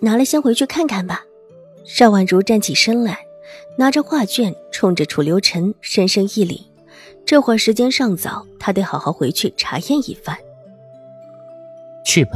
[0.00, 1.24] 拿了，先回去看看吧。
[1.84, 3.18] 邵婉如站起身来，
[3.76, 6.66] 拿着画卷，冲着楚留臣深深一礼。
[7.24, 10.36] 这会儿时间尚早，他得好好回去查验一番。
[12.04, 12.32] 去吧。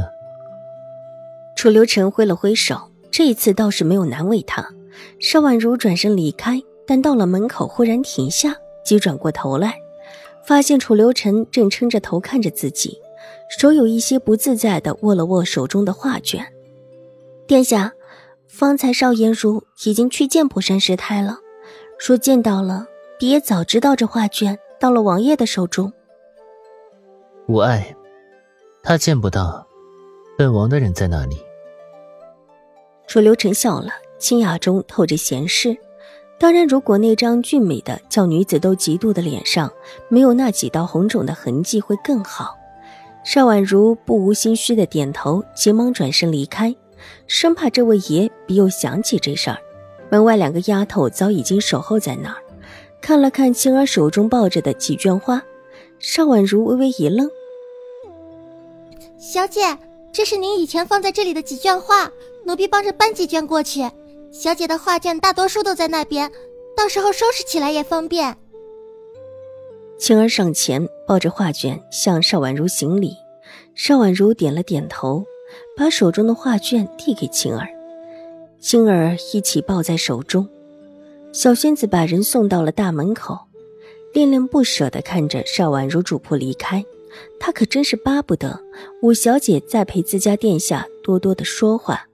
[1.55, 4.67] 楚留臣挥了挥手，这一次倒是没有难为他。
[5.19, 9.77] 邵婉如转身离开，但到了门口忽然停下，急转过头来，
[10.45, 12.99] 发现楚留臣正撑着头看着自己，
[13.59, 16.52] 手有一些不自在的握了握手中的画卷。
[17.45, 17.91] 殿下，
[18.47, 21.39] 方才邵颜如已经去见普山师太了，
[21.97, 22.87] 说见到了，
[23.19, 25.91] 也早知道这画卷到了王爷的手中。
[27.47, 27.95] 无碍，
[28.81, 29.67] 他见不到，
[30.37, 31.37] 本王的人在哪里？
[33.07, 35.75] 楚留臣笑了，清雅中透着闲适。
[36.39, 39.71] 当然，如果那张俊美的叫女子都嫉妒的脸上
[40.07, 42.55] 没有那几道红肿的痕迹，会更好。
[43.25, 46.73] 邵婉如不无心虚的点头，急忙转身离开。
[47.27, 49.57] 生怕这位爷别又想起这事儿，
[50.09, 52.37] 门外两个丫头早已经守候在那儿，
[53.01, 55.41] 看了看青儿手中抱着的几卷花，
[55.99, 57.29] 邵婉如微微一愣
[59.17, 59.77] ：“小姐，
[60.11, 62.11] 这是您以前放在这里的几卷画，
[62.45, 63.89] 奴婢帮着搬几卷过去。
[64.31, 66.31] 小姐的画卷大多数都在那边，
[66.75, 68.35] 到时候收拾起来也方便。”
[69.99, 73.15] 青儿上前抱着画卷向邵婉如行礼，
[73.73, 75.23] 邵婉如点了点头。
[75.75, 77.67] 把手中的画卷递给青儿，
[78.59, 80.47] 青儿一起抱在手中。
[81.31, 83.37] 小仙子把人送到了大门口，
[84.13, 86.85] 恋恋不舍地看着邵婉如主仆离开。
[87.39, 88.59] 她可真是巴不得
[89.01, 92.07] 五小姐再陪自家殿下多多的说话，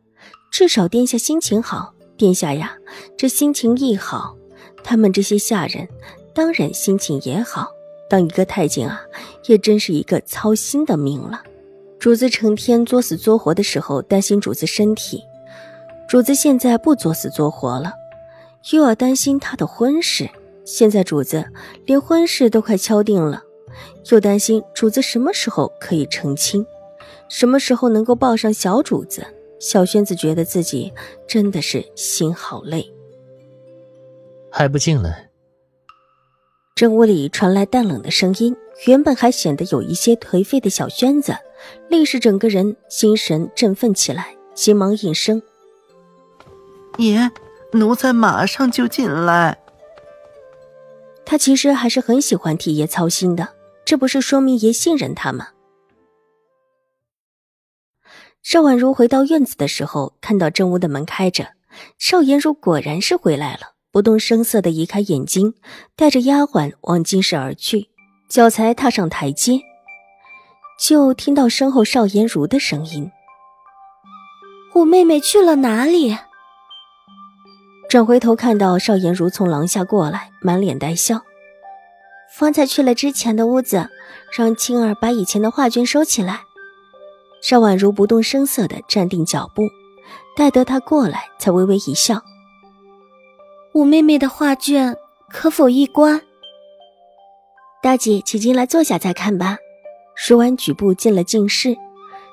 [0.52, 1.94] 至少殿下心情好。
[2.18, 2.78] 殿下呀，
[3.18, 4.36] 这心情一好，
[4.84, 5.88] 他们这些下人
[6.34, 7.68] 当然心情也好。
[8.10, 9.02] 当一个太监啊，
[9.48, 11.44] 也真是一个操心的命了。
[12.00, 15.20] 主子成天作死作活的时候，担心主子身体；
[16.08, 17.94] 主子现在不作死作活了，
[18.72, 20.30] 又要担心他的婚事。
[20.64, 21.44] 现在主子
[21.86, 23.44] 连婚事都快敲定了，
[24.12, 26.66] 又担心主子什么时候可以成亲，
[27.28, 29.26] 什么时候能够抱上小主子。
[29.60, 30.94] 小轩子觉得自己
[31.28, 32.90] 真的是心好累。
[34.50, 35.30] 还不进来？
[36.76, 38.56] 正屋里传来淡冷的声音，
[38.88, 41.36] 原本还显得有一些颓废的小轩子。
[41.90, 45.42] 立时，整个人心神振奋起来，急忙应声
[46.98, 47.32] ：“爷，
[47.74, 49.58] 奴才马上就进来。”
[51.26, 53.50] 他其实还是很喜欢替爷操心的，
[53.86, 55.50] 这不是说明爷信任他吗？
[58.42, 61.50] 邵婉如回到院子的时候，看到正屋的门开着，
[62.00, 65.54] 邵颜如果然是回来了，不动声色的移开眼睛，
[65.96, 67.90] 带着丫鬟往金室而去，
[68.30, 69.60] 脚才踏上台阶。
[70.80, 73.12] 就听到身后邵颜如的声音
[74.74, 76.18] ：“五妹妹去了哪里？”
[77.90, 81.22] 转回头看到邵颜如从廊下过来，满脸带笑
[82.34, 83.90] ：“方才去了之前的屋子，
[84.32, 86.44] 让青儿把以前的画卷收起来。”
[87.44, 89.64] 邵婉如不动声色地站定脚步，
[90.36, 92.22] 待得他过来，才微微一笑
[93.74, 94.96] ：“五妹妹的画卷
[95.30, 96.22] 可否一观？”
[97.84, 99.58] 大姐，请进来坐下再看吧。
[100.22, 101.78] 说完，举步进了静室，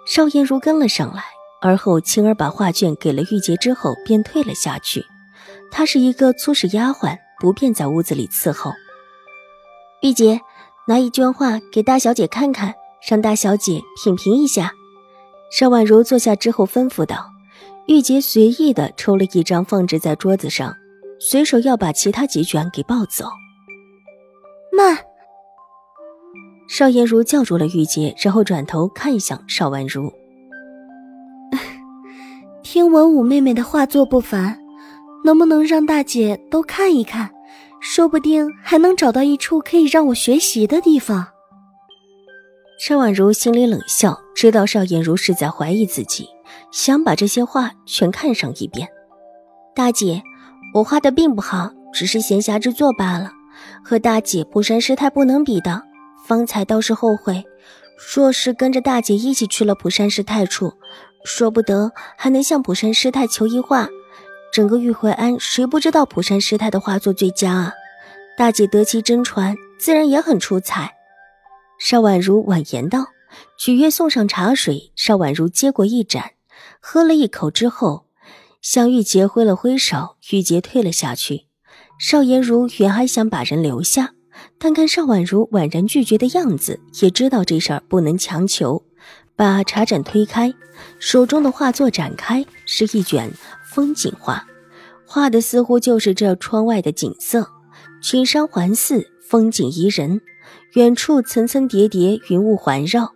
[0.08, 1.22] 邵颜如跟了上来。
[1.62, 5.06] 而后，青儿把画卷给了玉洁之后，便退了下去。
[5.70, 8.72] 她是一个粗使丫鬟，不便在屋子里伺候。
[10.02, 10.41] 玉洁，
[10.88, 12.75] 拿一卷画给大小姐看看，
[13.08, 14.72] 让大小姐品评一下。
[15.52, 17.31] 邵婉如坐下之后吩咐道。
[17.87, 20.75] 玉洁随意的抽了一张，放置在桌子上，
[21.20, 23.26] 随手要把其他几卷给抱走。
[24.76, 24.99] 慢。
[26.68, 30.12] 邵颜如叫住了玉洁，然后转头看向邵婉如。
[32.62, 34.58] 听闻五妹妹的画作不凡，
[35.24, 37.30] 能不能让大姐都看一看？
[37.78, 41.28] 说不定还能找到一处可以让我学习的地方。
[42.80, 46.26] 邵婉如心里冷笑，知道邵颜如是在怀疑自己，
[46.72, 48.88] 想把这些画全看上一遍。
[49.74, 50.20] 大姐，
[50.74, 53.30] 我画的并不好，只是闲暇之作罢了，
[53.84, 55.82] 和大姐不山师太不能比的。
[56.26, 57.44] 方才倒是后悔，
[58.14, 60.73] 若是跟着大姐一起去了普山师太处，
[61.25, 63.88] 说不得还能向普山师太求一画。
[64.52, 67.73] 整个玉回庵谁不知道普山师太的画作最佳啊？
[68.37, 70.94] 大姐得其真传，自然也很出彩。
[71.78, 73.06] 邵婉如婉言道
[73.58, 76.32] ：“取月送上茶水，邵婉如接过一盏，
[76.81, 78.06] 喝了一口之后，
[78.62, 81.46] 向玉洁挥了挥手，玉洁退了下去。
[81.99, 84.12] 邵颜如原还想把人留下，
[84.59, 88.85] 但看邵婉如婉然拒绝的样子，也知道这事儿不能强求，
[89.35, 90.53] 把茶盏推开，
[90.99, 93.31] 手中的画作展开，是一卷
[93.65, 94.47] 风景画，
[95.06, 97.49] 画的似乎就是这窗外的景色，
[98.03, 100.21] 群山环寺，风景宜人。
[100.75, 103.15] 远处层层叠叠云雾环绕，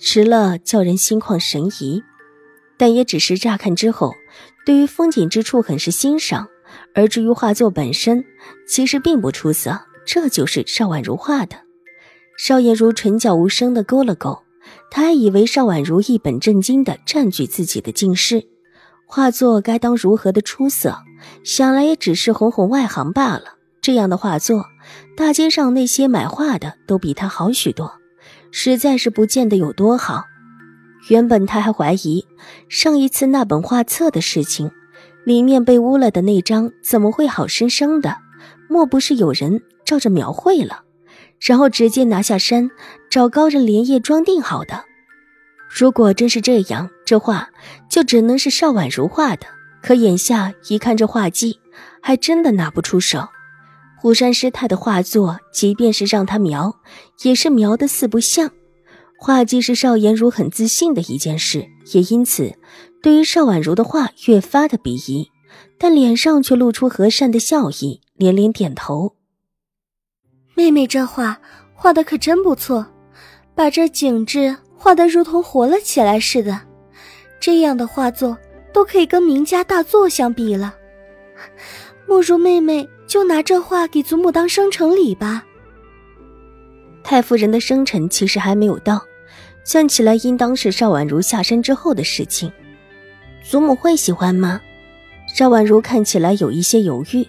[0.00, 2.02] 迟了叫人心旷神怡。
[2.76, 4.14] 但也只是乍看之后，
[4.64, 6.48] 对于风景之处很是欣赏。
[6.94, 8.24] 而至于画作本身，
[8.68, 9.80] 其实并不出色。
[10.06, 11.56] 这就是邵婉如画的。
[12.38, 14.42] 邵艳如唇角无声的勾了勾，
[14.90, 18.46] 他还以为邵婉如一本正经的占据自己的近视，
[19.06, 20.96] 画作该当如何的出色？
[21.42, 23.56] 想来也只是哄哄外行罢了。
[23.82, 24.64] 这样的画作。
[25.16, 27.92] 大街上那些买画的都比他好许多，
[28.52, 30.24] 实在是不见得有多好。
[31.08, 32.24] 原本他还怀疑
[32.68, 34.70] 上一次那本画册的事情，
[35.24, 38.16] 里面被污了的那张怎么会好生生的？
[38.68, 40.82] 莫不是有人照着描绘了，
[41.40, 42.70] 然后直接拿下山
[43.08, 44.84] 找高人连夜装订好的？
[45.70, 47.48] 如果真是这样，这画
[47.88, 49.46] 就只能是邵婉如画的。
[49.82, 51.60] 可眼下一看这画技，
[52.02, 53.28] 还真的拿不出手。
[53.98, 56.74] 虎山师太的画作，即便是让他描，
[57.22, 58.50] 也是描的四不像。
[59.18, 62.54] 画技是邵颜如很自信的一件事，也因此
[63.00, 65.30] 对于邵婉如的画越发的鄙夷，
[65.78, 69.14] 但脸上却露出和善的笑意，连连点头。
[70.56, 71.38] 妹妹这画
[71.72, 72.84] 画的可真不错，
[73.54, 76.60] 把这景致画得如同活了起来似的，
[77.38, 78.36] 这样的画作
[78.72, 80.74] 都可以跟名家大作相比了。
[82.08, 82.88] 莫如妹妹。
[83.06, 85.44] 就拿这画给祖母当生辰礼吧。
[87.04, 89.00] 太夫人的生辰其实还没有到，
[89.64, 92.52] 算起来应当是邵婉如下山之后的事情。
[93.44, 94.60] 祖母会喜欢吗？
[95.32, 97.24] 邵婉如看起来有一些犹豫。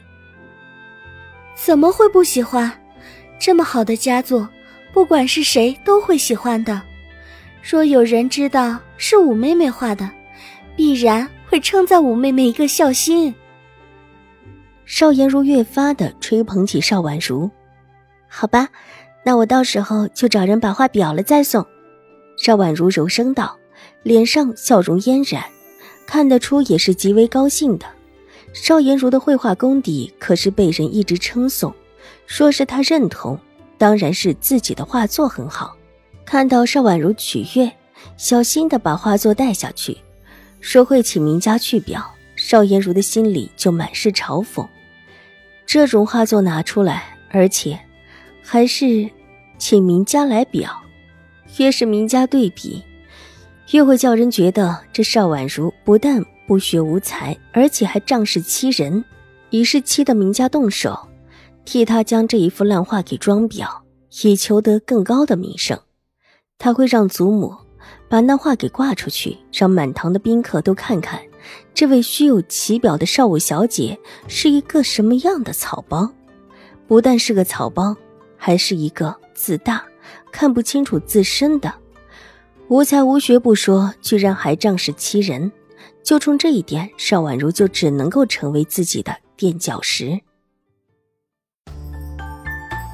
[1.55, 2.71] 怎么会不喜欢？
[3.39, 4.47] 这么好的佳作，
[4.93, 6.81] 不管是谁都会喜欢的。
[7.61, 10.09] 若有人知道是五妹妹画的，
[10.75, 13.33] 必然会称赞五妹妹一个孝心。
[14.85, 17.49] 邵颜如越发的吹捧起邵婉如，
[18.29, 18.69] 好吧，
[19.23, 21.65] 那我到时候就找人把画裱了再送。
[22.37, 23.57] 邵婉如柔声道，
[24.03, 25.43] 脸上笑容嫣然，
[26.05, 27.85] 看得出也是极为高兴的。
[28.53, 31.73] 邵颜如的绘画功底可是被人一直称颂，
[32.25, 33.39] 说是他认同，
[33.77, 35.75] 当然是自己的画作很好。
[36.25, 37.71] 看到邵婉如取悦，
[38.17, 39.97] 小心的把画作带下去，
[40.59, 42.03] 说会请名家去裱。
[42.35, 44.67] 邵颜如的心里就满是嘲讽。
[45.65, 47.79] 这种画作拿出来，而且
[48.43, 49.09] 还是
[49.57, 50.69] 请名家来裱，
[51.57, 52.83] 越是名家对比，
[53.71, 59.03] 越会叫人觉得这邵婉如不但不学无才，而且还仗势欺人，
[59.49, 61.07] 以是气得名家动手，
[61.67, 63.67] 替他将这一幅烂画给装裱，
[64.23, 65.77] 以求得更高的名声。
[66.57, 67.53] 他会让祖母
[68.07, 71.19] 把那画给挂出去，让满堂的宾客都看看。
[71.73, 76.09] 这位虚有其表的少武小姐是一个什么样的草包？
[76.87, 77.93] 不但是个草包，
[78.37, 79.83] 还是一个自大、
[80.31, 81.73] 看不清楚自身的
[82.69, 85.51] 无才无学不说，居然还仗势欺人。
[86.01, 90.21] 就冲这一点，邵婉如就只能够成为自己的垫脚石。